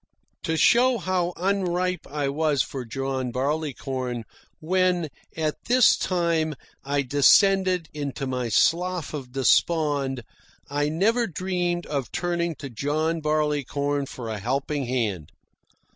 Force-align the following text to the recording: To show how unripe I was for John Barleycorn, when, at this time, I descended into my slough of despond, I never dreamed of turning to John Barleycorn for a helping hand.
To 0.45 0.57
show 0.57 0.97
how 0.97 1.31
unripe 1.37 2.07
I 2.07 2.27
was 2.27 2.63
for 2.63 2.85
John 2.85 3.29
Barleycorn, 3.29 4.23
when, 4.59 5.09
at 5.37 5.63
this 5.67 5.95
time, 5.95 6.55
I 6.83 7.03
descended 7.03 7.87
into 7.93 8.25
my 8.25 8.49
slough 8.49 9.13
of 9.13 9.31
despond, 9.33 10.23
I 10.67 10.89
never 10.89 11.27
dreamed 11.27 11.85
of 11.85 12.11
turning 12.11 12.55
to 12.55 12.69
John 12.71 13.19
Barleycorn 13.21 14.07
for 14.07 14.27
a 14.27 14.39
helping 14.39 14.87
hand. 14.87 15.31